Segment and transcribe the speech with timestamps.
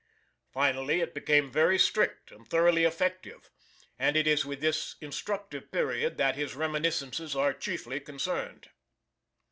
[0.51, 3.51] Finally it became very strict and thoroughly effective,
[3.99, 8.71] and it is with this instructive period that his reminiscences are chiefly concerned.